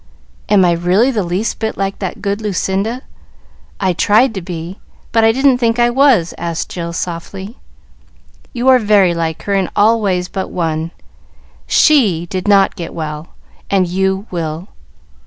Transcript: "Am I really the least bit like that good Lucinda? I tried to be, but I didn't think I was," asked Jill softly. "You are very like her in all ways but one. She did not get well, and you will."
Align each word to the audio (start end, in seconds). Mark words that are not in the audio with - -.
"Am 0.49 0.65
I 0.65 0.71
really 0.71 1.11
the 1.11 1.21
least 1.21 1.59
bit 1.59 1.77
like 1.77 1.99
that 1.99 2.23
good 2.23 2.41
Lucinda? 2.41 3.03
I 3.79 3.93
tried 3.93 4.33
to 4.33 4.41
be, 4.41 4.79
but 5.11 5.23
I 5.23 5.31
didn't 5.31 5.59
think 5.59 5.77
I 5.77 5.91
was," 5.91 6.33
asked 6.39 6.69
Jill 6.71 6.91
softly. 6.91 7.59
"You 8.51 8.67
are 8.69 8.79
very 8.79 9.13
like 9.13 9.43
her 9.43 9.53
in 9.53 9.69
all 9.75 10.01
ways 10.01 10.27
but 10.27 10.49
one. 10.49 10.89
She 11.67 12.25
did 12.25 12.47
not 12.47 12.75
get 12.75 12.95
well, 12.95 13.35
and 13.69 13.87
you 13.87 14.25
will." 14.31 14.69